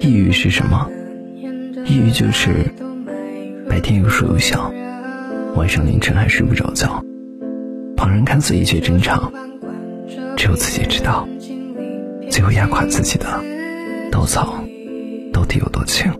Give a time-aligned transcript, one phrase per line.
[0.00, 0.88] 抑郁是什么？
[1.84, 2.50] 抑郁就是
[3.68, 4.72] 白天有说有笑
[5.56, 7.04] 晚上凌晨还睡不着觉。
[7.96, 9.32] 旁人看似一切正常
[10.36, 11.28] 只有自己知道
[12.30, 13.26] 最后压垮自己的
[14.10, 14.64] 稻草
[15.32, 16.12] 到底有多轻。